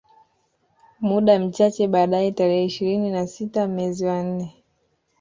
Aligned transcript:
Muda 1.01 1.39
mchache 1.39 1.87
baadae 1.87 2.31
tarehe 2.31 2.65
ishirini 2.65 3.11
na 3.11 3.27
sita 3.27 3.67
mezi 3.67 4.05
wa 4.05 4.23
nne 4.23 4.63